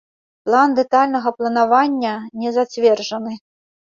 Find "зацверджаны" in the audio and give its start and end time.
2.59-3.41